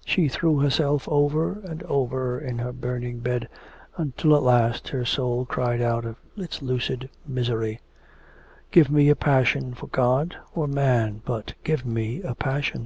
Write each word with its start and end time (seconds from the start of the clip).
She 0.04 0.26
threw 0.26 0.58
herself 0.58 1.08
over 1.08 1.60
and 1.62 1.84
over 1.84 2.40
in 2.40 2.58
her 2.58 2.72
burning 2.72 3.20
bed 3.20 3.48
until 3.96 4.34
at 4.34 4.42
last 4.42 4.88
her 4.88 5.04
soul 5.04 5.44
cried 5.46 5.80
out 5.80 6.04
of 6.04 6.16
its 6.36 6.60
lucid 6.60 7.08
misery: 7.24 7.78
'Give 8.72 8.90
me 8.90 9.08
a 9.10 9.14
passion 9.14 9.74
for 9.74 9.86
God 9.86 10.34
or 10.56 10.66
man, 10.66 11.22
but 11.24 11.54
give 11.62 11.86
me 11.86 12.20
a 12.22 12.34
passion. 12.34 12.84